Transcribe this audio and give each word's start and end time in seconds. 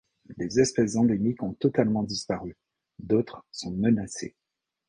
Des 0.39 0.59
espèces 0.59 0.95
endémiques 0.95 1.43
ont 1.43 1.53
totalement 1.53 2.01
disparu, 2.01 2.57
d'autres 2.97 3.45
sont 3.51 3.69
menacées. 3.69 4.35